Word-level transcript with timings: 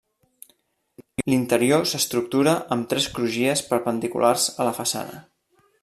L'interior 1.33 1.85
s'estructura 1.91 2.55
amb 2.77 2.89
tres 2.95 3.07
crugies 3.19 3.63
perpendiculars 3.75 4.49
a 4.65 4.69
la 4.71 4.77
façana. 4.81 5.23